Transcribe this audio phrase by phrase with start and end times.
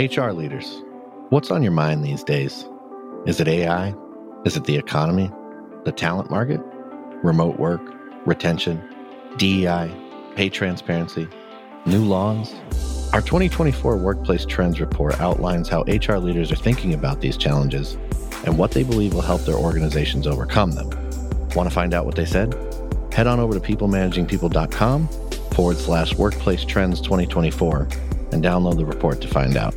[0.00, 0.82] HR leaders,
[1.28, 2.66] what's on your mind these days?
[3.26, 3.94] Is it AI?
[4.46, 5.30] Is it the economy?
[5.84, 6.62] The talent market?
[7.22, 7.82] Remote work?
[8.24, 8.82] Retention?
[9.36, 9.94] DEI?
[10.36, 11.28] Pay transparency?
[11.84, 12.54] New laws?
[13.12, 17.98] Our 2024 Workplace Trends Report outlines how HR leaders are thinking about these challenges
[18.46, 20.88] and what they believe will help their organizations overcome them.
[21.54, 22.54] Want to find out what they said?
[23.12, 25.08] Head on over to peoplemanagingpeople.com
[25.52, 27.82] forward slash workplace trends 2024
[28.32, 29.74] and download the report to find out.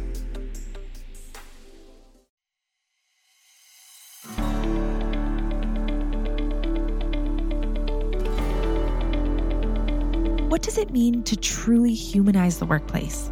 [10.93, 13.31] Mean to truly humanize the workplace?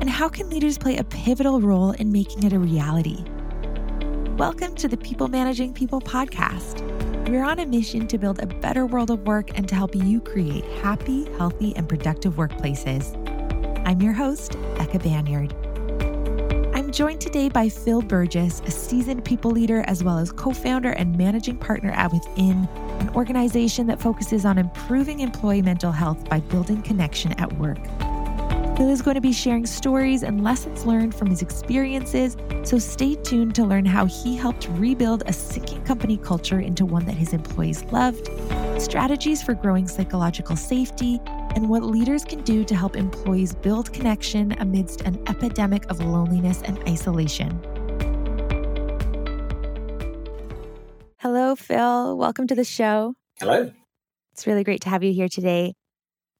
[0.00, 3.24] And how can leaders play a pivotal role in making it a reality?
[4.36, 6.82] Welcome to the People Managing People podcast.
[7.28, 10.20] We're on a mission to build a better world of work and to help you
[10.20, 13.14] create happy, healthy, and productive workplaces.
[13.86, 15.54] I'm your host, Becca Banyard.
[16.96, 21.14] Joined today by Phil Burgess, a seasoned people leader as well as co founder and
[21.14, 22.66] managing partner at Within,
[23.00, 27.76] an organization that focuses on improving employee mental health by building connection at work.
[28.78, 33.14] Phil is going to be sharing stories and lessons learned from his experiences, so stay
[33.16, 37.34] tuned to learn how he helped rebuild a sinking company culture into one that his
[37.34, 38.30] employees loved,
[38.80, 41.20] strategies for growing psychological safety,
[41.56, 46.60] and what leaders can do to help employees build connection amidst an epidemic of loneliness
[46.62, 47.58] and isolation.
[51.16, 52.16] Hello, Phil.
[52.18, 53.14] Welcome to the show.
[53.40, 53.72] Hello.
[54.34, 55.72] It's really great to have you here today.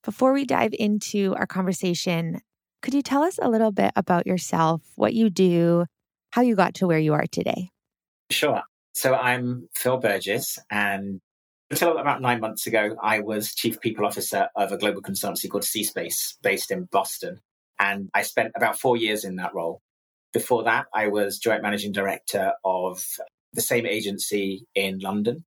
[0.05, 2.41] Before we dive into our conversation,
[2.83, 5.87] could you tell us a little bit about yourself, what you do,
[6.31, 7.71] how you got to where you are today?
[8.31, 8.63] Sure.
[8.93, 11.21] So I'm Phil Burgess, and
[11.71, 15.65] until about nine months ago, I was Chief People Officer of a global consultancy called
[15.65, 17.41] C Space based in Boston.
[17.79, 19.81] And I spent about four years in that role.
[20.33, 23.05] Before that, I was Joint Managing Director of
[23.53, 25.45] the same agency in London.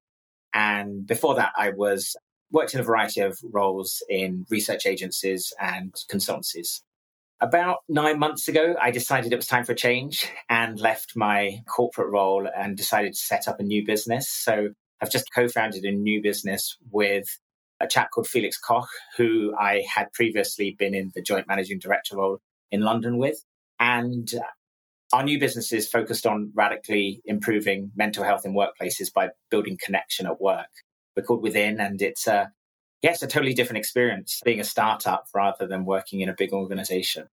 [0.53, 2.15] And before that, I was
[2.51, 6.81] worked in a variety of roles in research agencies and consultancies.
[7.41, 11.59] About nine months ago, I decided it was time for a change and left my
[11.67, 14.27] corporate role and decided to set up a new business.
[14.27, 14.69] So
[15.01, 17.25] I've just co founded a new business with
[17.79, 18.87] a chap called Felix Koch,
[19.17, 22.39] who I had previously been in the joint managing director role
[22.71, 23.43] in London with.
[23.79, 24.29] And
[25.13, 30.25] our new business is focused on radically improving mental health in workplaces by building connection
[30.25, 30.67] at work.
[31.15, 32.51] We're called Within, and it's a
[33.01, 36.51] yeah, it's a totally different experience being a startup rather than working in a big
[36.51, 37.27] organization.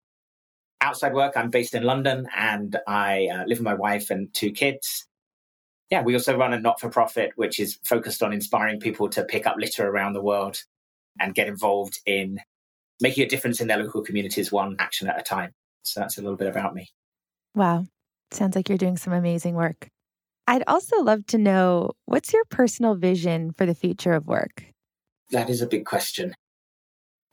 [0.83, 4.51] Outside work, I'm based in London and I uh, live with my wife and two
[4.51, 5.07] kids
[5.95, 9.23] yeah, we also run a not for profit, which is focused on inspiring people to
[9.23, 10.61] pick up litter around the world
[11.21, 12.41] and get involved in
[13.01, 15.53] making a difference in their local communities one action at a time.
[15.85, 16.89] So that's a little bit about me.
[17.55, 17.87] Wow.
[18.33, 19.87] Sounds like you're doing some amazing work.
[20.49, 24.65] I'd also love to know what's your personal vision for the future of work?
[25.31, 26.35] That is a big question.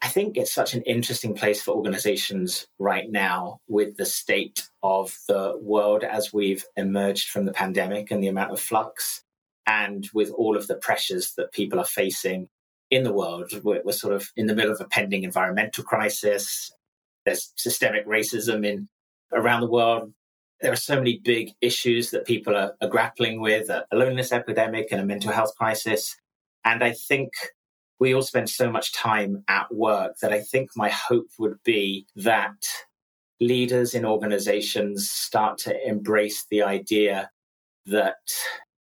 [0.02, 5.16] I think it's such an interesting place for organizations right now with the state of
[5.28, 9.24] the world as we've emerged from the pandemic and the amount of flux
[9.68, 12.50] and with all of the pressures that people are facing
[12.90, 13.52] in the world.
[13.64, 16.72] We're, we're sort of in the middle of a pending environmental crisis.
[17.26, 18.90] There's systemic racism in
[19.32, 20.14] around the world.
[20.62, 24.88] There are so many big issues that people are, are grappling with, a loneliness epidemic
[24.92, 26.18] and a mental health crisis.
[26.66, 27.32] And I think
[28.02, 32.08] we all spend so much time at work that I think my hope would be
[32.16, 32.66] that
[33.40, 37.30] leaders in organizations start to embrace the idea
[37.86, 38.16] that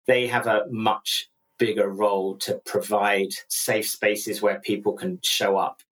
[0.06, 5.82] they have a much bigger role to provide safe spaces where people can show up.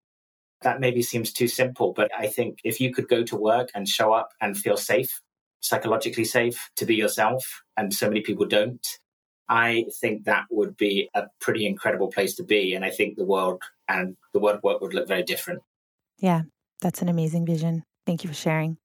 [0.62, 3.88] That maybe seems too simple, but I think if you could go to work and
[3.88, 5.20] show up and feel safe,
[5.58, 8.86] psychologically safe to be yourself, and so many people don't,
[9.50, 12.74] I think that would be a pretty incredible place to be.
[12.74, 15.60] And I think the world and the world work would look very different.
[16.18, 16.42] Yeah,
[16.80, 17.82] that's an amazing vision.
[18.06, 18.78] Thank you for sharing.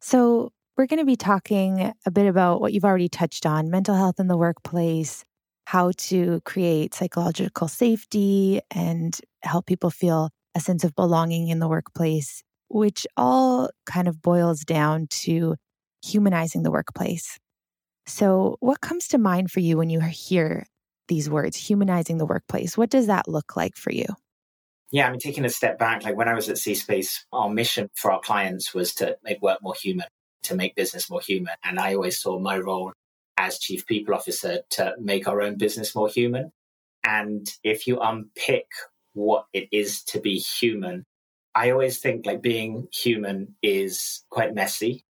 [0.00, 3.94] So, we're going to be talking a bit about what you've already touched on mental
[3.94, 5.24] health in the workplace,
[5.66, 11.68] how to create psychological safety and help people feel a sense of belonging in the
[11.68, 15.54] workplace, which all kind of boils down to
[16.04, 17.38] humanizing the workplace.
[18.06, 20.66] So, what comes to mind for you when you hear
[21.08, 22.76] these words, humanizing the workplace?
[22.76, 24.06] What does that look like for you?
[24.90, 27.50] Yeah, I mean, taking a step back, like when I was at C Space, our
[27.50, 30.06] mission for our clients was to make work more human,
[30.44, 31.54] to make business more human.
[31.64, 32.92] And I always saw my role
[33.36, 36.52] as chief people officer to make our own business more human.
[37.04, 38.66] And if you unpick
[39.14, 41.04] what it is to be human,
[41.54, 45.04] I always think like being human is quite messy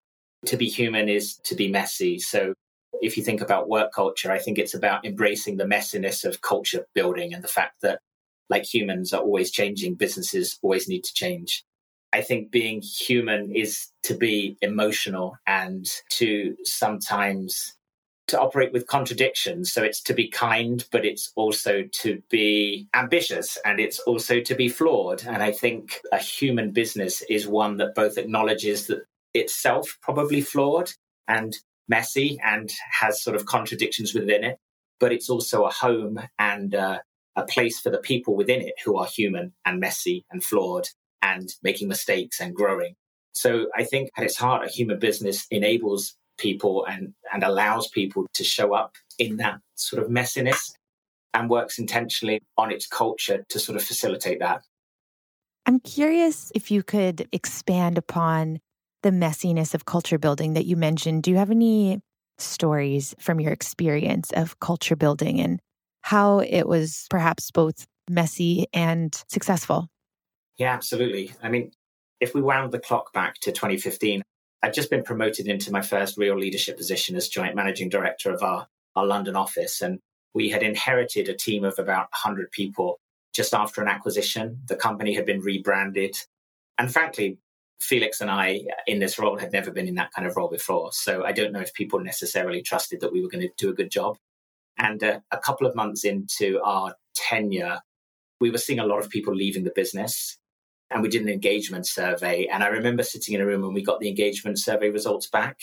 [0.47, 2.19] to be human is to be messy.
[2.19, 2.55] So
[3.03, 6.87] if you think about work culture, I think it's about embracing the messiness of culture
[6.95, 8.01] building and the fact that,
[8.49, 11.65] like humans, are always changing, businesses always need to change.
[12.13, 17.75] I think being human is to be emotional and to sometimes
[18.29, 19.73] to operate with contradictions.
[19.73, 24.55] So it's to be kind, but it's also to be ambitious and it's also to
[24.55, 25.25] be flawed.
[25.27, 29.03] And I think a human business is one that both acknowledges that
[29.35, 30.93] itself probably flawed
[31.29, 31.57] and
[31.89, 32.71] messy and
[33.01, 34.59] has sort of contradictions within it,
[35.01, 36.99] but it's also a home and uh,
[37.37, 40.89] a place for the people within it who are human and messy and flawed
[41.23, 42.95] and making mistakes and growing.
[43.33, 48.27] So I think at its heart, a human business enables people and, and allows people
[48.35, 50.73] to show up in that sort of messiness
[51.33, 54.63] and works intentionally on its culture to sort of facilitate that.
[55.67, 58.61] I'm curious if you could expand upon
[59.05, 61.23] the messiness of culture building that you mentioned.
[61.23, 62.01] Do you have any
[62.39, 65.61] stories from your experience of culture building and
[66.01, 69.89] how it was perhaps both messy and successful?
[70.57, 71.33] Yeah, absolutely.
[71.43, 71.71] I mean,
[72.19, 74.23] if we wound the clock back to 2015,
[74.63, 78.43] I'd just been promoted into my first real leadership position as joint managing director of
[78.43, 78.67] our,
[78.97, 79.83] our London office.
[79.83, 79.99] And
[80.33, 82.99] we had inherited a team of about 100 people
[83.35, 84.61] just after an acquisition.
[84.67, 86.17] The company had been rebranded.
[86.79, 87.39] And frankly,
[87.81, 90.93] Felix and I in this role had never been in that kind of role before.
[90.93, 93.75] So I don't know if people necessarily trusted that we were going to do a
[93.75, 94.17] good job.
[94.79, 97.81] And uh, a couple of months into our tenure,
[98.41, 100.39] we were seeing a lot of people leaving the business
[100.91, 102.47] and we did an engagement survey.
[102.47, 105.59] And I remember sitting in a room when we got the engagement survey results back.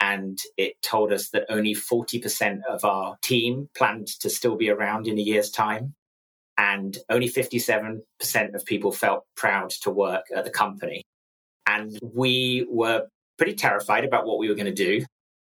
[0.00, 5.06] And it told us that only 40% of our team planned to still be around
[5.06, 5.94] in a year's time.
[6.58, 8.00] And only 57%
[8.54, 11.04] of people felt proud to work at the company.
[11.72, 13.06] And we were
[13.38, 15.04] pretty terrified about what we were going to do.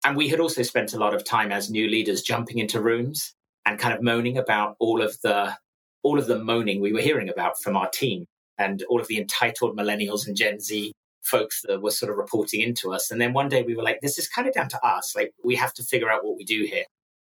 [0.06, 3.34] And we had also spent a lot of time as new leaders jumping into rooms
[3.66, 5.56] and kind of moaning about all of the
[6.04, 8.26] all of the moaning we were hearing about from our team
[8.58, 10.92] and all of the entitled millennials and Gen Z
[11.24, 13.10] folks that were sort of reporting into us.
[13.10, 15.16] And then one day we were like, this is kind of down to us.
[15.16, 16.84] Like, we have to figure out what we do here.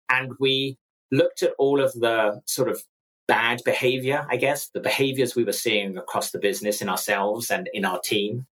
[0.10, 0.78] And we
[1.12, 2.84] looked at all of the sort of
[3.28, 7.70] bad behavior, I guess, the behaviors we were seeing across the business in ourselves and
[7.74, 8.46] in our team.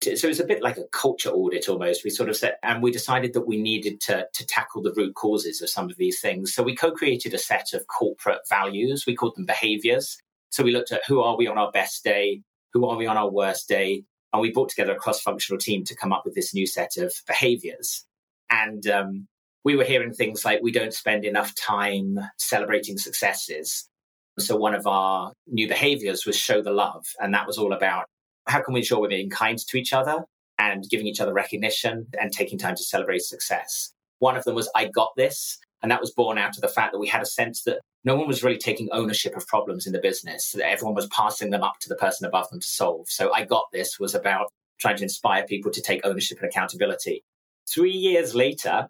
[0.00, 2.04] So it's a bit like a culture audit almost.
[2.04, 5.16] We sort of said, and we decided that we needed to, to tackle the root
[5.16, 6.54] causes of some of these things.
[6.54, 9.06] So we co created a set of corporate values.
[9.06, 10.16] We called them behaviors.
[10.50, 12.42] So we looked at who are we on our best day,
[12.72, 15.96] who are we on our worst day, and we brought together a cross-functional team to
[15.96, 18.04] come up with this new set of behaviors.
[18.50, 19.26] And um,
[19.64, 23.88] we were hearing things like we don't spend enough time celebrating successes.
[24.38, 28.06] So one of our new behaviors was show the love, and that was all about
[28.48, 30.24] how can we ensure we're being kind to each other
[30.58, 33.92] and giving each other recognition and taking time to celebrate success.
[34.18, 36.92] One of them was I got this, and that was born out of the fact
[36.92, 39.92] that we had a sense that no one was really taking ownership of problems in
[39.92, 40.52] the business.
[40.52, 43.08] That everyone was passing them up to the person above them to solve.
[43.08, 44.48] So I got this was about
[44.80, 47.22] trying to inspire people to take ownership and accountability.
[47.72, 48.88] Three years later,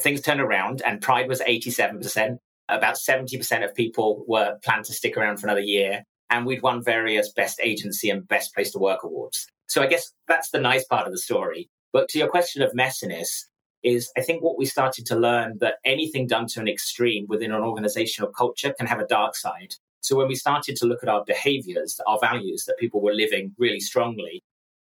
[0.00, 2.36] things turned around and pride was 87%.
[2.68, 6.04] About 70% of people were planned to stick around for another year.
[6.32, 9.46] And we'd won various best agency and best place to work awards.
[9.68, 11.68] So I guess that's the nice part of the story.
[11.92, 13.44] But to your question of messiness,
[13.82, 17.52] is I think what we started to learn that anything done to an extreme within
[17.52, 19.74] an organizational culture can have a dark side.
[20.00, 23.54] So when we started to look at our behaviors, our values that people were living
[23.58, 24.42] really strongly,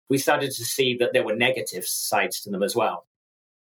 [0.09, 3.05] we started to see that there were negative sides to them as well.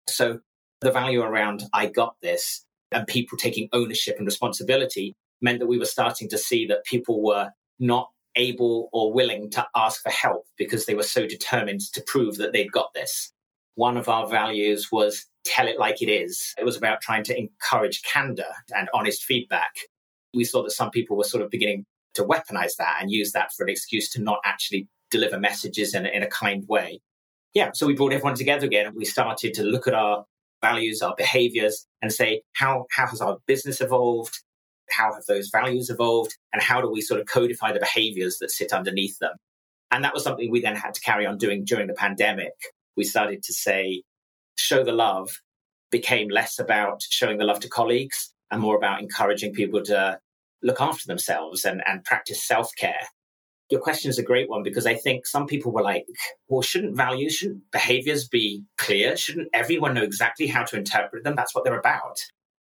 [0.07, 0.39] So
[0.81, 5.79] the value around I got this and people taking ownership and responsibility meant that we
[5.79, 7.51] were starting to see that people were
[7.83, 12.37] not able or willing to ask for help because they were so determined to prove
[12.37, 13.31] that they'd got this
[13.75, 16.53] one of our values was tell it like it is.
[16.57, 19.73] It was about trying to encourage candor and honest feedback.
[20.33, 23.51] We saw that some people were sort of beginning to weaponize that and use that
[23.53, 27.01] for an excuse to not actually deliver messages in in a kind way.
[27.53, 30.25] Yeah, so we brought everyone together again and we started to look at our
[30.61, 34.39] values, our behaviors, and say, how, how has our business evolved?
[34.93, 36.35] How have those values evolved?
[36.53, 39.33] And how do we sort of codify the behaviors that sit underneath them?
[39.91, 42.53] And that was something we then had to carry on doing during the pandemic
[42.95, 44.03] we started to say,
[44.55, 45.29] show the love
[45.91, 50.19] became less about showing the love to colleagues and more about encouraging people to
[50.62, 53.07] look after themselves and, and practice self care.
[53.69, 56.05] Your question is a great one because I think some people were like,
[56.47, 59.17] well, shouldn't values, shouldn't behaviors be clear?
[59.17, 61.35] Shouldn't everyone know exactly how to interpret them?
[61.35, 62.19] That's what they're about.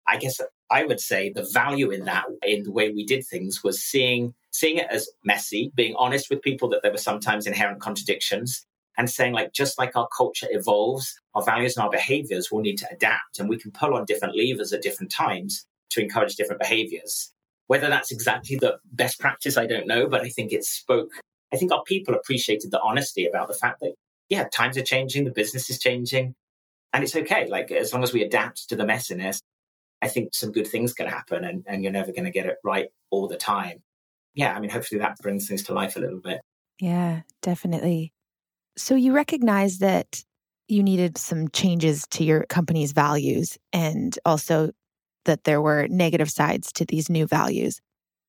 [0.07, 0.39] I guess
[0.71, 4.33] I would say the value in that, in the way we did things, was seeing
[4.51, 8.65] seeing it as messy, being honest with people that there were sometimes inherent contradictions,
[8.97, 12.77] and saying like just like our culture evolves our values and our behaviors will need
[12.77, 16.61] to adapt and we can pull on different levers at different times to encourage different
[16.61, 17.31] behaviors.
[17.67, 21.09] Whether that's exactly the best practice i don't know but i think it spoke
[21.51, 23.93] i think our people appreciated the honesty about the fact that
[24.29, 26.35] yeah times are changing the business is changing
[26.93, 29.39] and it's okay like as long as we adapt to the messiness
[30.01, 32.57] i think some good things can happen and, and you're never going to get it
[32.63, 33.81] right all the time
[34.33, 36.41] yeah i mean hopefully that brings things to life a little bit
[36.79, 38.11] yeah definitely
[38.77, 40.23] so you recognize that
[40.67, 44.71] you needed some changes to your company's values and also
[45.25, 47.79] that there were negative sides to these new values.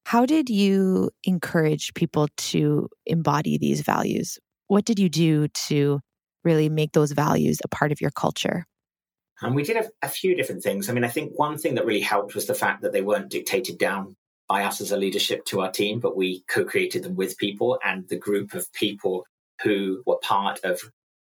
[0.05, 4.39] How did you encourage people to embody these values?
[4.69, 6.01] What did you do to
[6.45, 8.67] really make those values a part of your culture?
[9.43, 10.89] And we did a, a, few different things.
[10.89, 13.31] I mean, I think one thing that really helped was the fact that they weren't
[13.31, 14.17] dictated down
[14.49, 17.79] by us as a leadership to our team, but we co created them with people
[17.85, 19.27] and the group of people
[19.63, 20.81] who were part of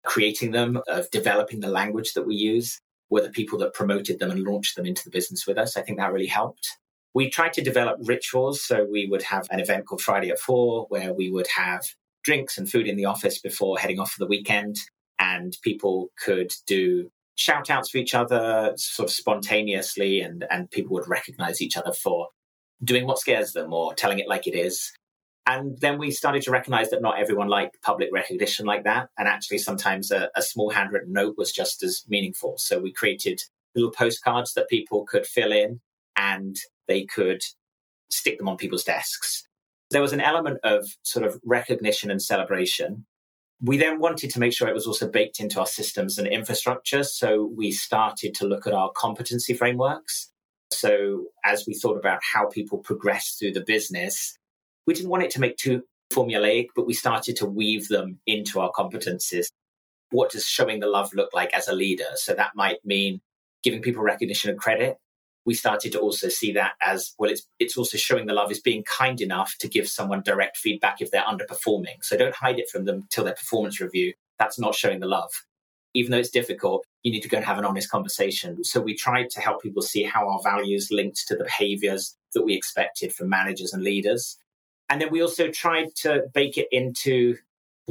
[0.05, 4.31] creating them, of developing the language that we use, were the people that promoted them
[4.31, 5.77] and launched them into the business with us.
[5.77, 6.79] I think that really helped.
[7.13, 8.63] We tried to develop rituals.
[8.63, 11.83] So we would have an event called Friday at Four where we would have
[12.23, 14.77] drinks and food in the office before heading off for the weekend.
[15.19, 20.93] And people could do shout outs for each other sort of spontaneously and, and people
[20.93, 22.29] would recognize each other for
[22.85, 24.93] doing what scares them or telling it like it is.
[25.47, 29.09] And then we started to recognize that not everyone liked public recognition like that.
[29.19, 32.59] And actually, sometimes a, a, small handwritten note was just as meaningful.
[32.59, 33.41] So we created
[33.75, 35.81] little postcards that people could fill in
[36.17, 36.57] and
[36.89, 37.43] they could
[38.11, 39.45] stick them on people's desks.
[39.91, 43.07] There was an element of sort of recognition and celebration.
[43.63, 47.05] We then wanted to make sure it was also baked into our systems and infrastructure.
[47.05, 50.31] So we started to look at our competency frameworks.
[50.73, 54.35] So as we thought about how people progress through the business,
[54.87, 58.61] we didn't want it to make too formulaic, but we started to weave them into
[58.61, 59.49] our competencies.
[60.11, 62.07] What does showing the love look like as a leader?
[62.15, 63.21] So that might mean
[63.63, 64.97] giving people recognition and credit.
[65.47, 68.61] We started to also see that as well, it's, it's also showing the love is
[68.61, 72.03] being kind enough to give someone direct feedback if they're underperforming.
[72.03, 74.13] So don't hide it from them till their performance review.
[74.39, 75.31] That's not showing the love.
[75.95, 78.63] Even though it's difficult, you need to go and have an honest conversation.
[78.65, 82.45] So we tried to help people see how our values linked to the behaviors that
[82.45, 84.39] we expected from managers and leaders.
[84.89, 87.37] And then we also tried to bake it into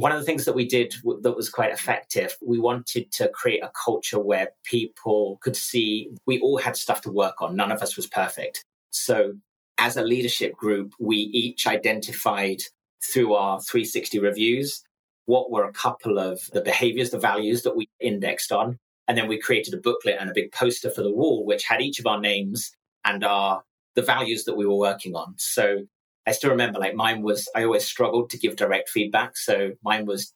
[0.00, 2.36] one of the things that we did that was quite effective.
[2.40, 7.10] We wanted to create a culture where people could see we all had stuff to
[7.10, 7.54] work on.
[7.54, 8.64] None of us was perfect.
[8.90, 9.34] So,
[9.78, 12.60] as a leadership group, we each identified
[13.02, 14.82] through our 360 reviews
[15.26, 18.78] what were a couple of the behaviors, the values that we indexed on.
[19.06, 21.80] And then we created a booklet and a big poster for the wall, which had
[21.82, 22.72] each of our names
[23.04, 23.62] and our
[23.96, 25.34] the values that we were working on.
[25.36, 25.80] So
[26.26, 29.36] I still remember like mine was, I always struggled to give direct feedback.
[29.36, 30.32] So mine was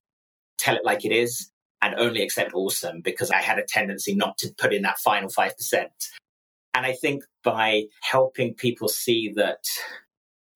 [0.59, 1.51] tell it like it is
[1.83, 5.29] and only accept awesome because I had a tendency not to put in that final
[5.29, 5.53] 5%.
[6.75, 9.65] And I think by helping people see that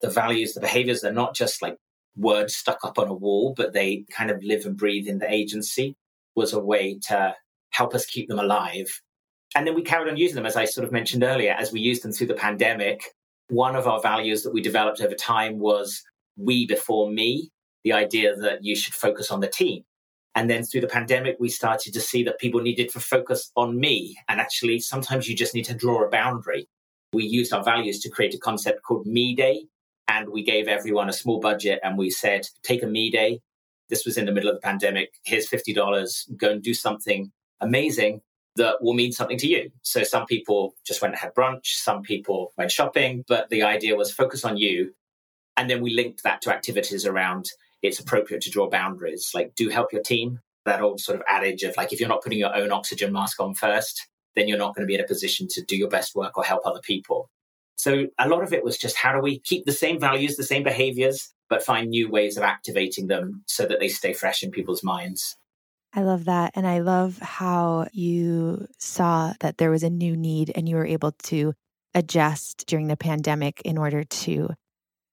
[0.01, 1.77] the values, the behaviors, they're not just like
[2.17, 5.33] words stuck up on a wall, but they kind of live and breathe in the
[5.33, 5.97] agency
[6.35, 7.35] was a way to
[7.71, 9.01] help us keep them alive.
[9.55, 11.81] And then we carried on using them, as I sort of mentioned earlier, as we
[11.81, 13.03] used them through the pandemic
[13.49, 16.03] one of our values that we developed over time was
[16.37, 17.51] we before me,
[17.85, 19.85] the idea that you should focus on the team.
[20.35, 23.81] And then through the pandemic, we started to see that people needed to focus on
[23.81, 24.17] me.
[24.29, 26.69] And actually, sometimes you just need to draw a boundary.
[27.13, 29.65] We used our values to create a concept called Me Day.
[30.07, 33.41] And we gave everyone a small budget and we said, take a Me Day.
[33.89, 35.15] This was in the middle of the pandemic.
[35.25, 36.37] Here's $50.
[36.37, 38.21] Go and do something amazing
[38.59, 39.71] that will mean something to you.
[39.83, 43.97] So some people just went and had brunch, some people went shopping, but the idea
[43.97, 44.95] was focus on you.
[45.57, 47.51] And then we linked that to activities around
[47.83, 50.41] it's appropriate to draw boundaries, like do help your team.
[50.65, 53.41] That old sort of adage of like, if you're not putting your own oxygen mask
[53.41, 56.15] on first, then you're not going to be in a position to do your best
[56.15, 57.31] work or help other people.
[57.77, 60.43] So a lot of it was just how do we keep the same values, the
[60.43, 64.51] same behaviors, but find new ways of activating them so that they stay fresh in
[64.51, 65.37] people's minds.
[65.95, 66.53] I love that.
[66.55, 70.87] And I love how you saw that there was a new need and you were
[70.87, 71.55] able to
[71.95, 74.51] adjust during the pandemic in order to,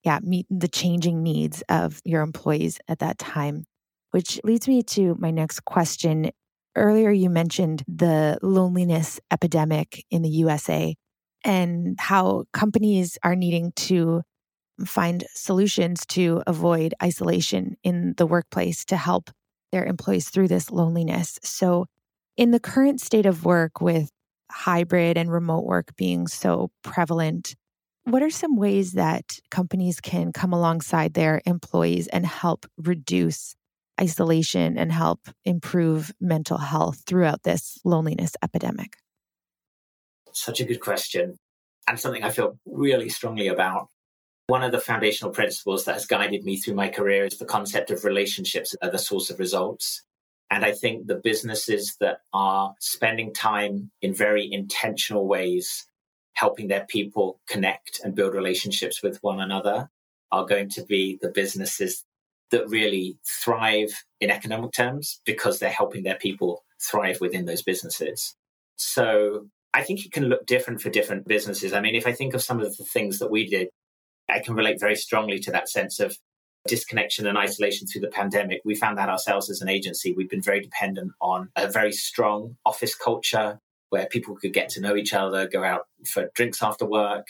[0.03, 3.63] yeah, meet the changing needs of your employees at that time.
[4.12, 6.32] Which leads me to my next question.
[6.75, 10.96] Earlier, you mentioned the loneliness epidemic in the USA
[11.44, 14.24] and how companies are needing to
[14.86, 19.32] find solutions to avoid isolation in the workplace to help
[19.72, 21.39] their employees through this loneliness.
[21.43, 21.86] So,
[22.38, 24.10] in the current state of work with
[24.51, 27.55] hybrid and remote work being so prevalent,
[28.03, 33.55] what are some ways that companies can come alongside their employees and help reduce
[34.00, 38.98] isolation and help improve mental health throughout this loneliness epidemic?
[40.31, 41.39] Such a good question,
[41.88, 43.88] and something I feel really strongly about.
[44.47, 47.89] One of the foundational principles that has guided me through my career is the concept
[47.89, 50.03] of relationships are the source of results.
[50.51, 55.87] And I think the businesses that are spending time in very intentional ways
[56.33, 59.89] helping their people connect and build relationships with one another
[60.31, 62.03] are going to be the businesses
[62.51, 63.89] that really thrive
[64.21, 68.35] in economic terms because they're helping their people thrive within those businesses.
[68.75, 71.73] So I think it can look different for different businesses.
[71.73, 73.69] I mean, if I think of some of the things that we did,
[74.29, 76.17] I can relate very strongly to that sense of
[76.67, 78.62] disconnection and isolation through the pandemic.
[78.65, 80.13] We found that ourselves as an agency.
[80.13, 84.82] We've been very dependent on a very strong office culture where people could get to
[84.82, 87.27] know each other, go out for drinks after work,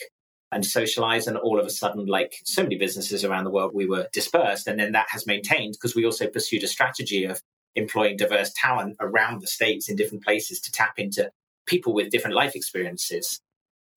[0.51, 1.27] and socialize.
[1.27, 4.67] And all of a sudden, like so many businesses around the world, we were dispersed.
[4.67, 7.41] And then that has maintained because we also pursued a strategy of
[7.75, 11.29] employing diverse talent around the states in different places to tap into
[11.65, 13.41] people with different life experiences.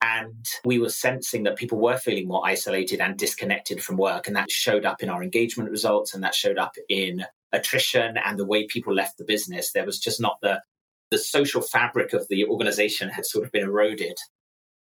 [0.01, 4.27] And we were sensing that people were feeling more isolated and disconnected from work.
[4.27, 8.39] And that showed up in our engagement results and that showed up in attrition and
[8.39, 9.73] the way people left the business.
[9.73, 10.63] There was just not the,
[11.11, 14.17] the social fabric of the organization had sort of been eroded.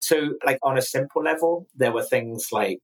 [0.00, 2.80] So, like on a simple level, there were things like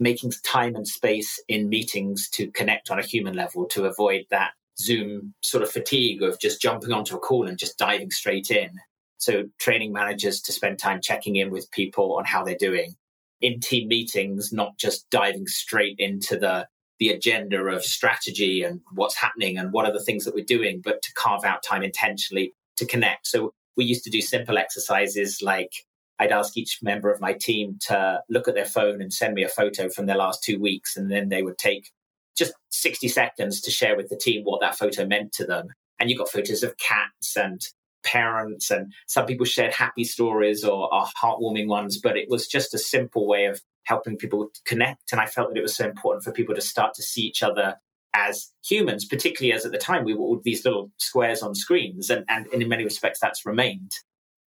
[0.00, 4.52] making time and space in meetings to connect on a human level to avoid that
[4.80, 8.70] Zoom sort of fatigue of just jumping onto a call and just diving straight in.
[9.18, 12.94] So, training managers to spend time checking in with people on how they're doing
[13.40, 16.66] in team meetings, not just diving straight into the
[16.98, 20.80] the agenda of strategy and what's happening and what are the things that we're doing,
[20.82, 23.26] but to carve out time intentionally to connect.
[23.28, 25.70] So we used to do simple exercises like
[26.18, 29.44] I'd ask each member of my team to look at their phone and send me
[29.44, 30.96] a photo from their last two weeks.
[30.96, 31.90] And then they would take
[32.36, 35.68] just 60 seconds to share with the team what that photo meant to them.
[36.00, 37.60] And you got photos of cats and
[38.04, 42.74] parents, and some people shared happy stories or, or heartwarming ones, but it was just
[42.74, 45.12] a simple way of helping people connect.
[45.12, 47.42] And I felt that it was so important for people to start to see each
[47.42, 47.76] other
[48.14, 52.10] as humans, particularly as at the time we were all these little squares on screens.
[52.10, 53.92] And, and in many respects, that's remained.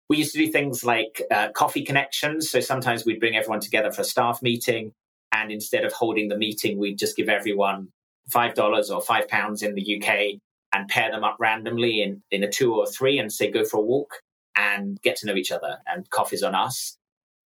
[0.09, 2.51] We used to do things like uh, coffee connections.
[2.51, 4.93] So sometimes we'd bring everyone together for a staff meeting.
[5.33, 7.89] And instead of holding the meeting, we'd just give everyone
[8.31, 8.57] $5
[8.91, 10.41] or £5 in the UK
[10.73, 13.79] and pair them up randomly in, in a two or three and say, go for
[13.79, 14.23] a walk
[14.57, 15.79] and get to know each other.
[15.87, 16.97] And coffee's on us.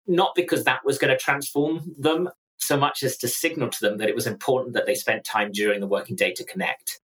[0.06, 3.98] Not because that was going to transform them so much as to signal to them
[3.98, 7.00] that it was important that they spent time during the working day to connect.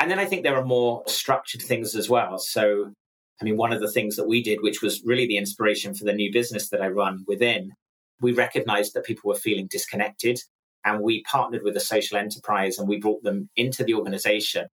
[0.00, 2.38] And then I think there are more structured things as well.
[2.38, 2.92] So
[3.40, 6.04] I mean, one of the things that we did, which was really the inspiration for
[6.04, 7.72] the new business that I run within,
[8.20, 10.40] we recognized that people were feeling disconnected
[10.84, 14.66] and we partnered with a social enterprise and we brought them into the organization.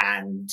[0.00, 0.50] And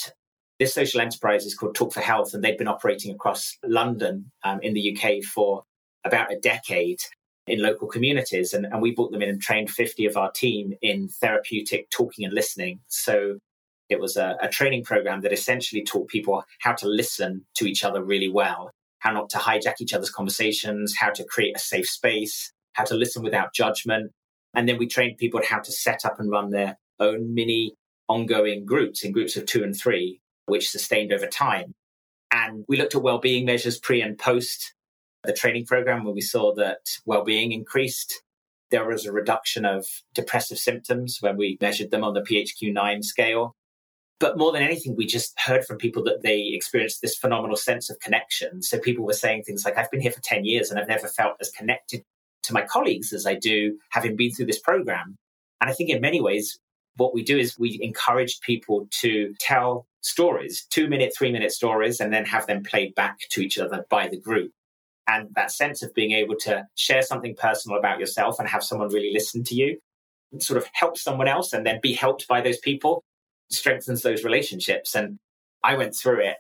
[0.60, 4.60] this social enterprise is called Talk for Health, and they've been operating across London um,
[4.62, 5.64] in the UK for
[6.04, 7.00] about a decade
[7.48, 8.54] in local communities.
[8.54, 12.26] And, and we brought them in and trained 50 of our team in therapeutic talking
[12.26, 12.80] and listening.
[12.88, 13.38] So
[13.90, 17.84] it was a, a training program that essentially taught people how to listen to each
[17.84, 21.88] other really well, how not to hijack each other's conversations, how to create a safe
[21.88, 24.12] space, how to listen without judgment.
[24.54, 27.76] And then we trained people how to set up and run their own mini
[28.10, 31.74] ongoing groups in groups of two and three, which sustained over time.
[32.32, 34.74] And we looked at well-being measures pre and post
[35.24, 38.22] the training program where we saw that well-being increased.
[38.70, 43.56] There was a reduction of depressive symptoms when we measured them on the PHQ-9 scale.
[44.20, 47.90] But more than anything, we just heard from people that they experienced this phenomenal sense
[47.90, 48.64] of connection.
[48.64, 51.08] So people were saying things like, I've been here for 10 years and I've never
[51.08, 52.04] felt as connected
[52.44, 55.18] to my colleagues as I do having been through this program.
[55.62, 56.60] And I think in many ways,
[56.98, 62.00] what we do is we encourage people to tell stories, two minute, three minute stories,
[62.00, 64.52] and then have them played back to each other by the group.
[65.08, 68.90] And that sense of being able to share something personal about yourself and have someone
[68.90, 69.80] really listen to you,
[70.40, 73.04] sort of help someone else and then be helped by those people
[73.50, 74.96] strengthens those relationships.
[74.96, 75.20] And
[75.64, 76.38] I went through it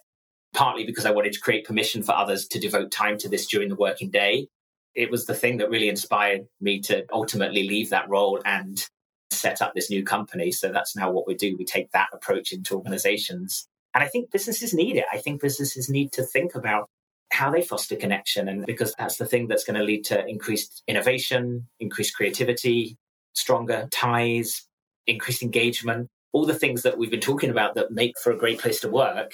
[0.53, 3.69] partly because I wanted to create permission for others to devote time to this during
[3.69, 4.47] the working day.
[4.95, 8.83] It was the thing that really inspired me to ultimately leave that role and
[9.31, 10.51] set up this new company.
[10.51, 11.55] So that's now what we do.
[11.57, 13.67] We take that approach into organizations.
[13.93, 15.05] And I think businesses need it.
[15.11, 16.89] I think businesses need to think about
[17.31, 18.47] how they foster connection.
[18.47, 22.97] And because that's the thing that's going to lead to increased innovation, increased creativity,
[23.33, 24.65] stronger ties,
[25.07, 28.59] increased engagement all the things that we've been talking about that make for a great
[28.59, 29.33] place to work,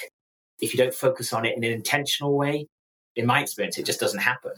[0.59, 2.67] if you don't focus on it in an intentional way,
[3.15, 4.53] in my experience, it just doesn't happen.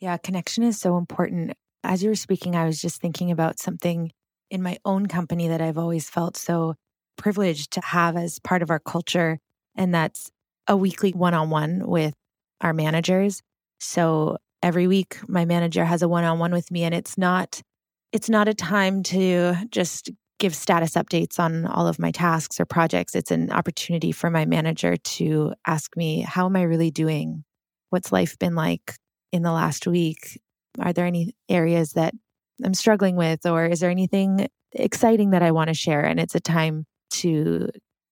[0.00, 1.52] Yeah, connection is so important.
[1.84, 4.12] As you were speaking, I was just thinking about something
[4.50, 6.74] in my own company that I've always felt so
[7.16, 9.38] privileged to have as part of our culture.
[9.76, 10.30] And that's
[10.66, 12.14] a weekly one on one with
[12.60, 13.42] our managers.
[13.78, 17.62] So every week my manager has a one on one with me and it's not
[18.12, 20.10] it's not a time to just
[20.40, 23.14] give status updates on all of my tasks or projects.
[23.14, 27.44] It's an opportunity for my manager to ask me, How am I really doing?
[27.90, 28.94] What's life been like
[29.30, 30.40] in the last week?
[30.80, 32.14] Are there any areas that
[32.64, 33.46] I'm struggling with?
[33.46, 36.04] Or is there anything exciting that I want to share?
[36.04, 37.68] And it's a time to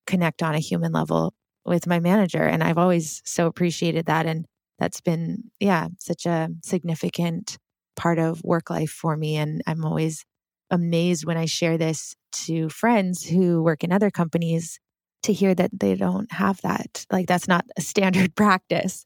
[0.06, 1.34] connect on a human level
[1.64, 2.42] with my manager.
[2.42, 4.26] And I've always so appreciated that.
[4.26, 4.46] And
[4.78, 7.58] that's been, yeah, such a significant
[7.96, 9.36] part of work life for me.
[9.36, 10.24] And I'm always
[10.70, 14.78] amazed when I share this to friends who work in other companies
[15.24, 17.06] to hear that they don't have that.
[17.10, 19.04] Like that's not a standard practice.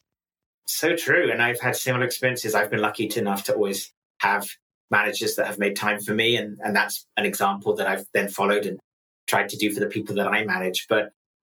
[0.67, 1.31] So true.
[1.31, 2.55] And I've had similar experiences.
[2.55, 4.49] I've been lucky enough to always have
[4.93, 6.37] managers that have made time for me.
[6.37, 8.79] And, and that's an example that I've then followed and
[9.27, 10.87] tried to do for the people that I manage.
[10.89, 11.11] But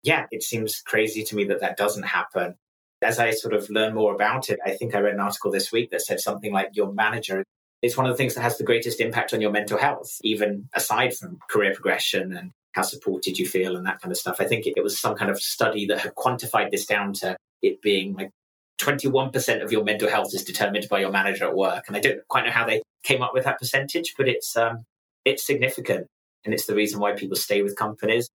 [0.04, 2.56] yeah, it seems crazy to me that that doesn't happen.
[3.02, 5.74] As I sort of learn more about it, I think I read an article this
[5.74, 7.43] week that said something like your manager
[7.82, 10.69] is one of the things that has the greatest impact on your mental health, even
[10.74, 14.38] aside from career progression and how supported you feel and that kind of stuff.
[14.39, 17.82] I think it was some kind of study that had quantified this down to it
[17.82, 18.32] being like
[18.81, 21.86] 21% of your mental health is determined by your manager at work.
[21.88, 24.86] And I don't quite know how they came up with that percentage, but it's, um,
[25.25, 26.07] it's significant.
[26.45, 28.29] And it's the reason why people stay with companies.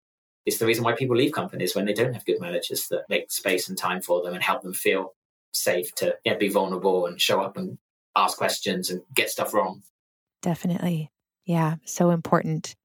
[0.46, 3.32] It's the reason why people leave companies when they don't have good managers that make
[3.32, 5.14] space and time for them and help them feel
[5.54, 7.78] safe to yeah, be vulnerable and show up and
[8.16, 9.82] ask questions and get stuff wrong.
[10.42, 11.12] Definitely.
[11.46, 12.76] Yeah, so important.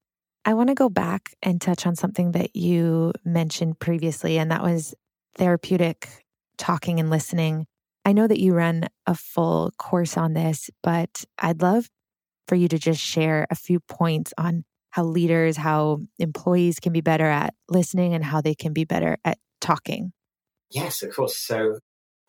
[0.45, 4.63] I want to go back and touch on something that you mentioned previously, and that
[4.63, 4.95] was
[5.35, 6.20] therapeutic
[6.61, 7.65] talking and listening.
[8.05, 11.89] I know that you run a full course on this, but I'd love
[12.47, 17.01] for you to just share a few points on how leaders, how employees can be
[17.01, 20.13] better at listening and how they can be better at talking.
[20.69, 21.37] Yes, of course.
[21.37, 21.79] So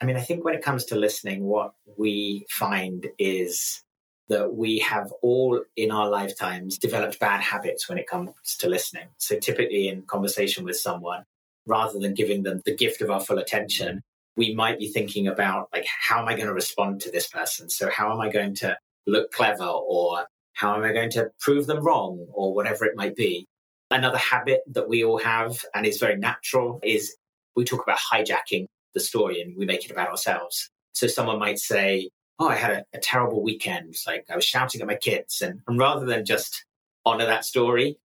[0.03, 3.85] I mean, I think when it comes to listening, what we find is
[4.29, 9.07] that we have all in our lifetimes developed bad habits when it comes to listening.
[9.19, 11.23] So typically in conversation with someone,
[11.67, 14.03] rather than giving them the gift of our full attention,
[14.37, 17.69] we might be thinking about like, how am I going to respond to this person?
[17.69, 21.67] So how am I going to look clever or how am I going to prove
[21.67, 23.47] them wrong or whatever it might be?
[23.91, 27.15] Another habit that we all have and is very natural is
[27.57, 30.71] we talk about hijacking the story and we make it about ourselves.
[30.93, 33.95] So someone might say, Oh, I had a, a terrible weekend.
[34.07, 35.43] Like I was shouting at my kids.
[35.43, 36.65] And, and rather than just
[37.05, 37.99] honor that story,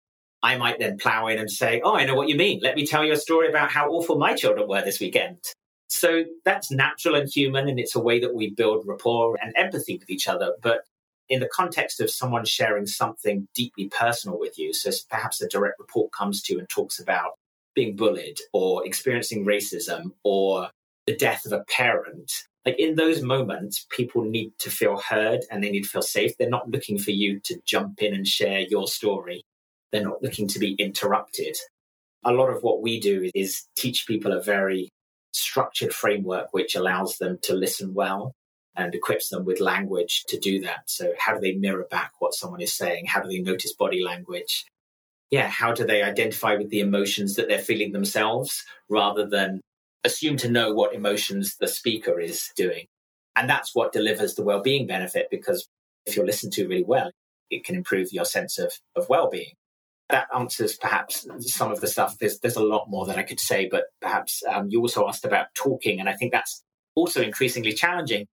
[0.44, 2.60] I might then plow in and say, Oh, I know what you mean.
[2.62, 5.40] Let me tell you a story about how awful my children were this weekend.
[5.88, 7.68] So that's natural and human.
[7.68, 10.54] And it's a way that we build rapport and empathy with each other.
[10.62, 10.82] But
[11.30, 15.80] in the context of someone sharing something deeply personal with you, so perhaps a direct
[15.80, 17.32] report comes to you and talks about
[17.76, 20.70] being bullied or experiencing racism or
[21.06, 25.64] the death of a parent, like in those moments, people need to feel heard and
[25.64, 26.38] they need to feel safe.
[26.38, 29.46] They're not looking for you to jump in and share your story.
[29.92, 31.56] They're not looking to be interrupted.
[32.26, 34.90] A lot of what we do is teach people a very
[35.38, 38.34] structured framework which allows them to listen well
[38.76, 40.82] and equips them with language to do that.
[40.86, 43.06] So, how do they mirror back what someone is saying?
[43.06, 44.66] How do they notice body language?
[45.32, 49.62] Yeah, how do they identify with the emotions that they're feeling themselves rather than
[50.08, 52.88] assume to know what emotions the speaker is doing.
[53.36, 55.68] And that's what delivers the well-being benefit because
[56.06, 57.12] if you're listened to really well,
[57.52, 59.54] it can improve your sense of, of well-being.
[60.10, 62.18] That answers perhaps some of the stuff.
[62.18, 65.26] There's, there's a lot more that I could say, but perhaps um, you also asked
[65.26, 66.00] about talking.
[66.00, 66.64] And I think that's
[66.96, 68.26] also increasingly challenging.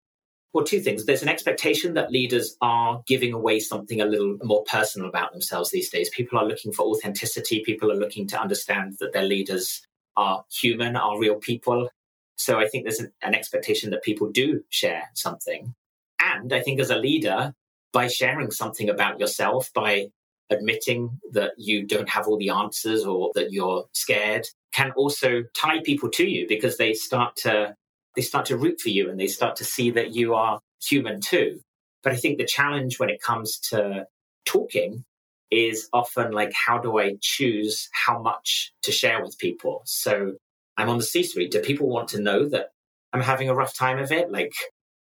[0.52, 1.04] Well, two things.
[1.04, 5.72] There's an expectation that leaders are giving away something a little more personal about themselves
[5.72, 6.10] these days.
[6.10, 7.64] People are looking for authenticity.
[7.66, 9.84] People are looking to understand that their leaders
[10.16, 11.90] are human, are real people.
[12.36, 15.74] So I think there's an, an expectation that people do share something.
[16.22, 17.52] And I think as a leader,
[17.92, 20.06] by sharing something about yourself, by
[20.50, 25.80] admitting that you don't have all the answers or that you're scared can also tie
[25.80, 27.74] people to you because they start to
[28.16, 31.20] they start to root for you and they start to see that you are human
[31.20, 31.60] too
[32.02, 34.06] but i think the challenge when it comes to
[34.44, 35.04] talking
[35.50, 39.82] is often like, how do I choose how much to share with people?
[39.84, 40.32] So
[40.76, 41.52] I'm on the C suite.
[41.52, 42.70] Do people want to know that
[43.12, 44.30] I'm having a rough time of it?
[44.30, 44.54] Like,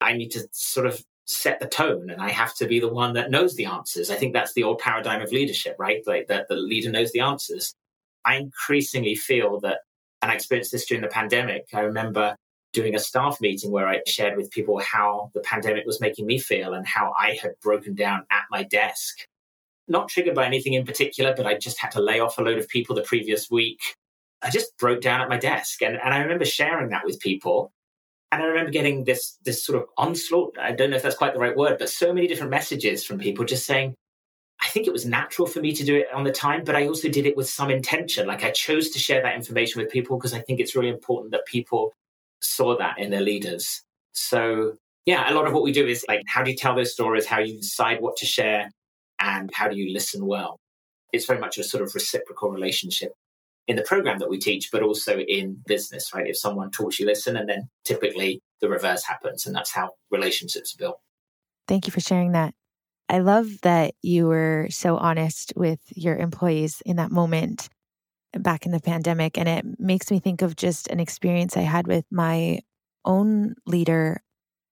[0.00, 3.14] I need to sort of set the tone and I have to be the one
[3.14, 4.10] that knows the answers.
[4.10, 6.02] I think that's the old paradigm of leadership, right?
[6.06, 7.74] Like that the leader knows the answers.
[8.24, 9.78] I increasingly feel that,
[10.22, 11.66] and I experienced this during the pandemic.
[11.72, 12.36] I remember
[12.72, 16.38] doing a staff meeting where I shared with people how the pandemic was making me
[16.38, 19.26] feel and how I had broken down at my desk
[19.90, 22.58] not triggered by anything in particular, but I just had to lay off a load
[22.58, 23.80] of people the previous week.
[24.40, 25.82] I just broke down at my desk.
[25.82, 27.72] And, and I remember sharing that with people.
[28.32, 30.56] And I remember getting this, this sort of onslaught.
[30.58, 33.18] I don't know if that's quite the right word, but so many different messages from
[33.18, 33.94] people just saying,
[34.62, 36.86] I think it was natural for me to do it on the time, but I
[36.86, 38.26] also did it with some intention.
[38.26, 41.32] Like I chose to share that information with people because I think it's really important
[41.32, 41.92] that people
[42.40, 43.82] saw that in their leaders.
[44.12, 46.92] So, yeah, a lot of what we do is like, how do you tell those
[46.92, 47.26] stories?
[47.26, 48.70] How you decide what to share?
[49.18, 50.58] And how do you listen well?
[51.12, 53.12] It's very much a sort of reciprocal relationship
[53.70, 56.26] in the program that we teach, but also in business, right?
[56.26, 59.46] If someone talks, you listen, and then typically the reverse happens.
[59.46, 61.00] And that's how relationships are built.
[61.68, 62.52] Thank you for sharing that.
[63.08, 67.68] I love that you were so honest with your employees in that moment
[68.36, 69.38] back in the pandemic.
[69.38, 72.62] And it makes me think of just an experience I had with my
[73.04, 74.20] own leader.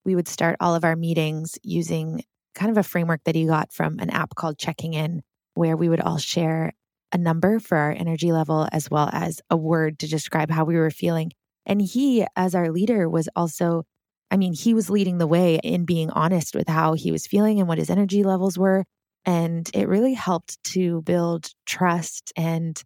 [0.03, 3.71] We would start all of our meetings using kind of a framework that he got
[3.71, 5.21] from an app called Checking In,
[5.53, 6.73] where we would all share
[7.11, 10.75] a number for our energy level as well as a word to describe how we
[10.75, 11.31] were feeling.
[11.65, 13.83] And he, as our leader, was also
[14.31, 17.59] I mean, he was leading the way in being honest with how he was feeling
[17.59, 18.85] and what his energy levels were.
[19.25, 22.81] And it really helped to build trust and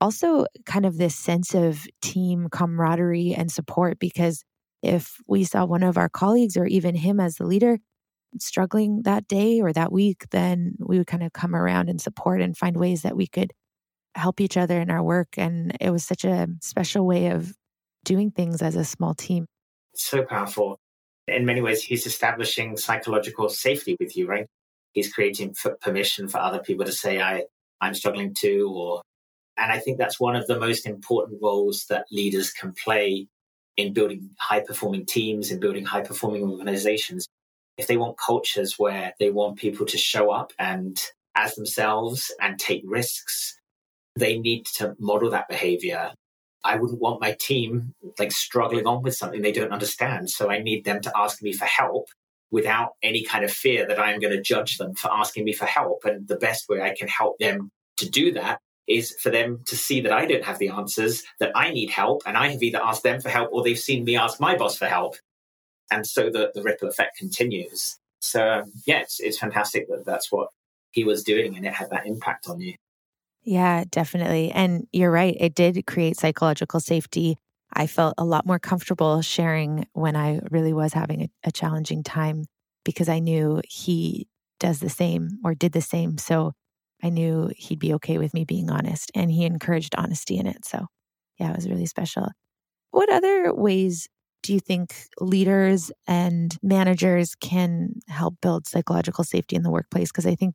[0.00, 3.98] also kind of this sense of team camaraderie and support.
[3.98, 4.44] Because
[4.82, 7.78] if we saw one of our colleagues or even him as the leader
[8.38, 12.42] struggling that day or that week, then we would kind of come around and support
[12.42, 13.52] and find ways that we could
[14.18, 15.28] help each other in our work.
[15.36, 17.54] And it was such a special way of
[18.04, 19.46] doing things as a small team.
[19.94, 20.78] So powerful
[21.28, 24.46] in many ways, he's establishing psychological safety with you, right?
[24.92, 27.44] He's creating permission for other people to say, I,
[27.80, 29.02] I'm struggling too, or,
[29.56, 33.26] and I think that's one of the most important roles that leaders can play
[33.76, 37.28] in building high performing teams, in building high performing organizations.
[37.76, 41.00] If they want cultures where they want people to show up and
[41.36, 43.57] as themselves and take risks,
[44.18, 46.12] they need to model that behavior
[46.64, 50.30] I wouldn't want my team like struggling on with something they don't understand.
[50.30, 52.08] So I need them to ask me for help
[52.50, 55.52] without any kind of fear that I am going to judge them for asking me
[55.52, 56.04] for help.
[56.04, 59.76] And the best way I can help them to do that is for them to
[59.76, 62.82] see that I don't have the answers, that I need help, and I have either
[62.82, 65.16] asked them for help or they've seen me ask my boss for help.
[65.90, 67.98] And so the, the ripple effect continues.
[68.20, 70.48] So, um, yeah, it's, it's fantastic that that's what
[70.90, 72.74] he was doing and it had that impact on you.
[73.48, 74.50] Yeah, definitely.
[74.52, 75.34] And you're right.
[75.40, 77.38] It did create psychological safety.
[77.72, 82.02] I felt a lot more comfortable sharing when I really was having a, a, challenging
[82.02, 82.44] time
[82.84, 84.28] because I knew he
[84.60, 86.18] does the same or did the same.
[86.18, 86.52] So
[87.02, 90.66] I knew he'd be okay with me being honest and he encouraged honesty in it.
[90.66, 90.84] So
[91.40, 92.28] yeah, it was really special.
[92.90, 94.08] What other ways
[94.42, 100.10] do you think leaders and managers can help build psychological safety in the workplace?
[100.12, 100.54] Because I think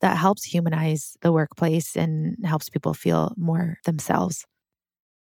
[0.00, 4.44] that helps humanize the workplace and helps people feel more themselves?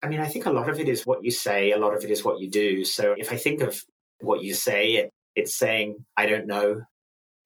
[0.02, 2.04] I mean, I think a lot of it is what you say, a lot of
[2.04, 2.84] it is what you do.
[2.84, 3.82] So if I think of
[4.20, 6.82] what you say, it, it's saying, I don't know.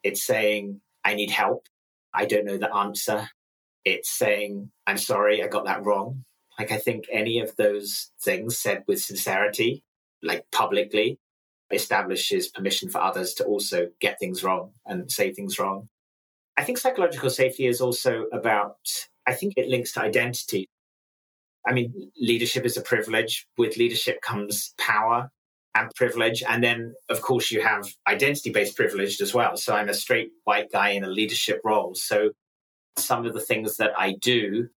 [0.03, 1.67] It's saying, I need help.
[2.13, 3.29] I don't know the answer.
[3.85, 6.25] It's saying, I'm sorry, I got that wrong.
[6.59, 9.83] Like, I think any of those things said with sincerity,
[10.23, 11.19] like publicly,
[11.71, 15.89] establishes permission for others to also get things wrong and say things wrong.
[16.63, 18.77] I think psychological safety is also about,
[19.27, 20.69] I think it links to identity.
[21.67, 23.49] I mean, leadership is a privilege.
[23.59, 25.29] With leadership comes power
[25.75, 26.45] and privilege.
[26.49, 29.57] And then, of course, you have identity based privilege as well.
[29.57, 31.97] So I'm a straight white guy in a leadership role.
[31.97, 32.31] So
[32.97, 34.69] some of the things that I do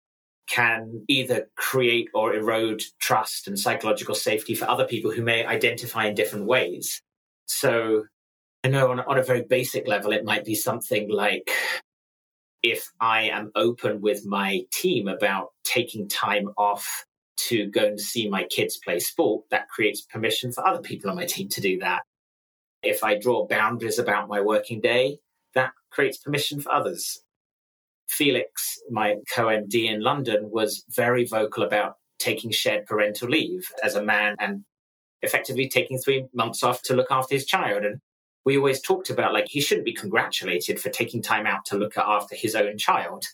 [0.48, 6.06] can either create or erode trust and psychological safety for other people who may identify
[6.06, 7.02] in different ways.
[7.44, 8.04] So
[8.64, 11.50] I know on, on a very basic level, it might be something like
[12.62, 17.04] if I am open with my team about taking time off
[17.36, 21.16] to go and see my kids play sport, that creates permission for other people on
[21.16, 22.00] my team to do that.
[22.82, 25.18] If I draw boundaries about my working day,
[25.54, 27.22] that creates permission for others.
[28.08, 33.94] Felix, my co MD in London, was very vocal about taking shared parental leave as
[33.94, 34.64] a man and
[35.20, 37.84] effectively taking three months off to look after his child.
[37.84, 38.00] And
[38.44, 41.96] we always talked about like he shouldn't be congratulated for taking time out to look
[41.96, 43.24] after his own child.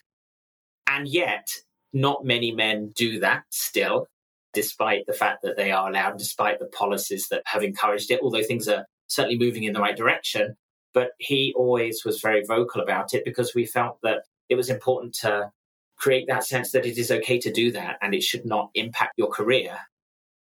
[0.88, 1.49] And yet,
[1.92, 4.07] not many men do that still,
[4.53, 8.42] despite the fact that they are allowed, despite the policies that have encouraged it, although
[8.42, 10.57] things are certainly moving in the right direction.
[10.94, 15.14] But he always was very vocal about it because we felt that it was important
[15.16, 15.51] to
[15.96, 19.14] create that sense that it is okay to do that and it should not impact
[19.16, 19.77] your career.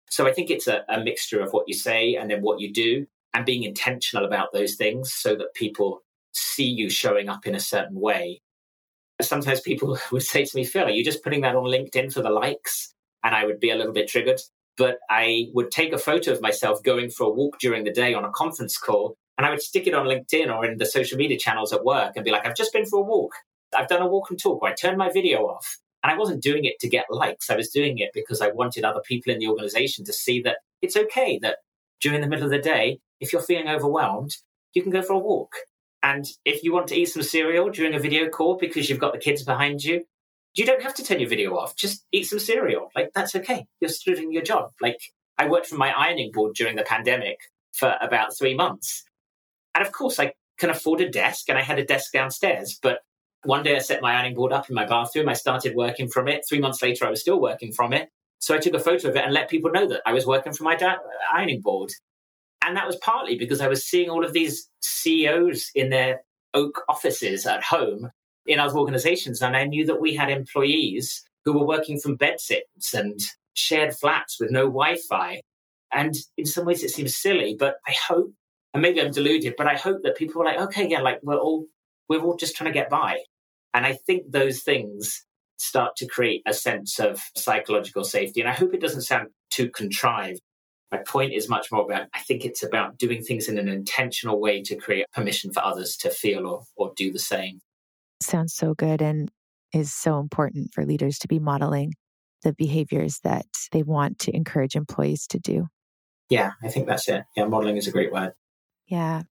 [0.08, 2.72] So I think it's a, a mixture of what you say and then what you
[2.72, 7.54] do and being intentional about those things so that people see you showing up in
[7.54, 8.40] a certain way.
[9.20, 12.22] sometimes people would say to me, Phil, are you just putting that on LinkedIn for
[12.22, 12.94] the likes?
[13.24, 14.40] And I would be a little bit triggered.
[14.76, 18.14] But I would take a photo of myself going for a walk during the day
[18.14, 21.18] on a conference call, and I would stick it on LinkedIn or in the social
[21.18, 23.32] media channels at work and be like, I've just been for a walk.
[23.76, 25.78] I've done a walk and talk, or I turned my video off.
[26.02, 27.50] And I wasn't doing it to get likes.
[27.50, 30.58] I was doing it because I wanted other people in the organization to see that
[30.80, 31.58] it's okay that
[32.00, 34.36] during the middle of the day, if you're feeling overwhelmed,
[34.74, 35.52] you can go for a walk.
[36.02, 39.12] And if you want to eat some cereal during a video call because you've got
[39.12, 40.04] the kids behind you,
[40.54, 41.76] you don't have to turn your video off.
[41.76, 42.88] Just eat some cereal.
[42.94, 43.66] Like, that's okay.
[43.80, 44.70] You're still doing your job.
[44.80, 44.98] Like,
[45.36, 47.38] I worked from my ironing board during the pandemic
[47.72, 49.04] for about three months.
[49.74, 52.78] And of course, I can afford a desk and I had a desk downstairs.
[52.82, 53.00] But
[53.44, 55.28] one day I set my ironing board up in my bathroom.
[55.28, 56.42] I started working from it.
[56.48, 58.08] Three months later, I was still working from it.
[58.38, 60.52] So I took a photo of it and let people know that I was working
[60.52, 60.96] from my
[61.32, 61.90] ironing board.
[62.64, 66.22] And that was partly because I was seeing all of these CEOs in their
[66.54, 68.10] oak offices at home
[68.46, 69.42] in other organizations.
[69.42, 73.20] And I knew that we had employees who were working from bedsits and
[73.54, 75.40] shared flats with no Wi Fi.
[75.92, 78.32] And in some ways it seems silly, but I hope,
[78.74, 81.38] and maybe I'm deluded, but I hope that people are like, okay, yeah, like we're
[81.38, 81.66] all,
[82.08, 83.18] we're all just trying to get by.
[83.72, 85.24] And I think those things
[85.58, 88.40] start to create a sense of psychological safety.
[88.40, 90.40] And I hope it doesn't sound too contrived.
[90.90, 94.40] My point is much more about, I think it's about doing things in an intentional
[94.40, 97.60] way to create permission for others to feel or, or do the same.
[98.22, 99.30] Sounds so good and
[99.74, 101.92] is so important for leaders to be modeling
[102.42, 105.66] the behaviors that they want to encourage employees to do.
[106.30, 107.24] Yeah, I think that's it.
[107.36, 108.32] Yeah, modeling is a great word.
[108.86, 109.24] Yeah.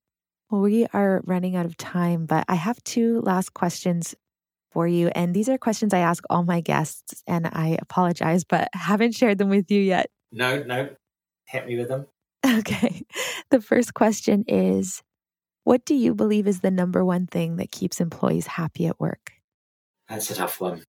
[0.50, 4.14] Well, we are running out of time, but I have two last questions
[4.78, 5.08] for you.
[5.08, 9.36] And these are questions I ask all my guests, and I apologize, but haven't shared
[9.36, 10.08] them with you yet.
[10.30, 10.90] No, no.
[11.46, 12.06] Hit me with them.
[12.46, 13.02] Okay.
[13.50, 15.02] The first question is
[15.64, 19.32] What do you believe is the number one thing that keeps employees happy at work?
[20.08, 20.84] That's a tough one.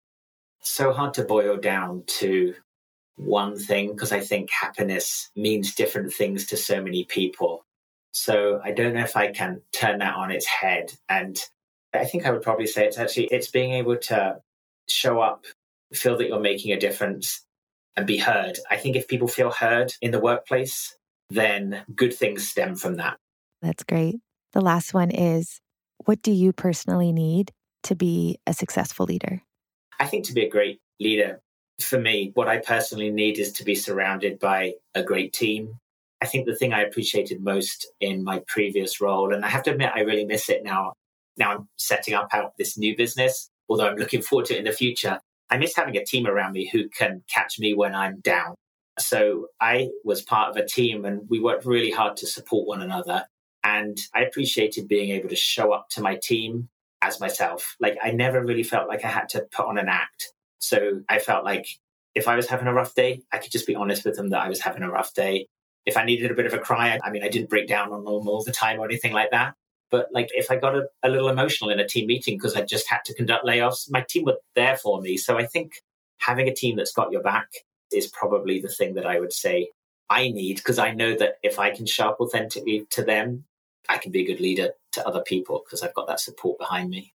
[0.62, 2.54] So hard to boil down to
[3.14, 7.64] one thing because I think happiness means different things to so many people.
[8.10, 11.38] So I don't know if I can turn that on its head and
[11.94, 14.40] I think I would probably say it's actually it's being able to
[14.88, 15.44] show up,
[15.92, 17.44] feel that you're making a difference,
[17.96, 18.58] and be heard.
[18.70, 20.96] I think if people feel heard in the workplace,
[21.30, 23.16] then good things stem from that.
[23.62, 24.16] That's great.
[24.52, 25.60] The last one is
[26.04, 27.52] what do you personally need
[27.84, 29.42] to be a successful leader?
[29.98, 31.40] I think to be a great leader,
[31.80, 35.78] for me, what I personally need is to be surrounded by a great team.
[36.22, 39.72] I think the thing I appreciated most in my previous role, and I have to
[39.72, 40.94] admit, I really miss it now,
[41.36, 44.64] now I'm setting up out this new business, although I'm looking forward to it in
[44.64, 45.20] the future.
[45.50, 48.54] I miss having a team around me who can catch me when I'm down.
[48.98, 52.82] So I was part of a team and we worked really hard to support one
[52.82, 53.24] another.
[53.62, 56.68] And I appreciated being able to show up to my team
[57.02, 57.76] as myself.
[57.80, 60.32] Like I never really felt like I had to put on an act.
[60.58, 61.66] So I felt like
[62.14, 64.40] if I was having a rough day, I could just be honest with them that
[64.40, 65.46] I was having a rough day.
[65.84, 68.04] If I needed a bit of a cry, I mean, I didn't break down on
[68.04, 69.54] them all the time or anything like that.
[69.90, 72.62] But like if I got a, a little emotional in a team meeting because I
[72.62, 75.16] just had to conduct layoffs, my team were there for me.
[75.16, 75.72] So I think
[76.18, 77.48] having a team that's got your back
[77.92, 79.70] is probably the thing that I would say
[80.08, 83.44] I need because I know that if I can show up authentically to them,
[83.88, 86.90] I can be a good leader to other people because I've got that support behind
[86.90, 87.12] me.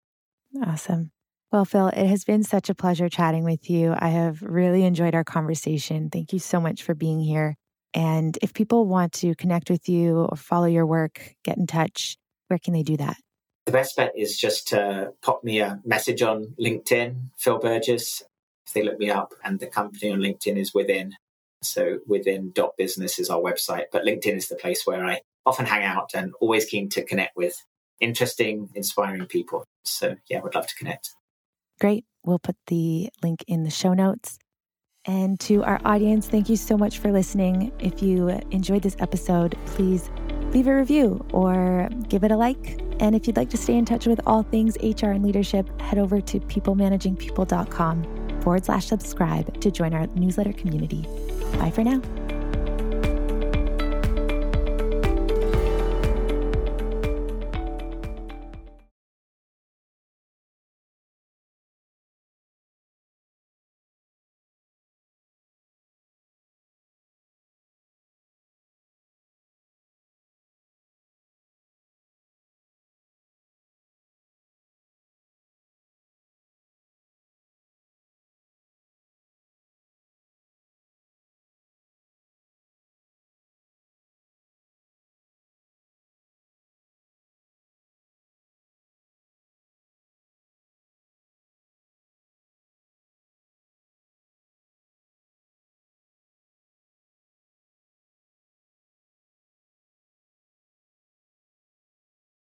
[0.65, 1.11] Awesome.
[1.51, 3.95] Well, Phil, it has been such a pleasure chatting with you.
[3.97, 6.09] I have really enjoyed our conversation.
[6.09, 7.55] Thank you so much for being here.
[7.93, 12.17] And if people want to connect with you or follow your work, get in touch,
[12.47, 13.17] where can they do that?
[13.65, 18.23] The best bet is just to pop me a message on LinkedIn, Phil Burgess.
[18.65, 21.15] If they look me up, and the company on LinkedIn is within.
[21.63, 25.65] So within dot business is our website, but LinkedIn is the place where I often
[25.65, 27.63] hang out and always keen to connect with
[27.99, 29.63] interesting, inspiring people.
[29.83, 31.11] So yeah, would love to connect.
[31.79, 32.05] Great.
[32.25, 34.37] We'll put the link in the show notes.
[35.05, 37.71] And to our audience, thank you so much for listening.
[37.79, 40.09] If you enjoyed this episode, please
[40.57, 42.81] leave a review or give it a like.
[42.99, 45.99] And if you'd like to stay in touch with all things HR and leadership, head
[45.99, 51.07] over to peoplemanagingpeople.com forward slash subscribe to join our newsletter community.
[51.59, 52.01] Bye for now.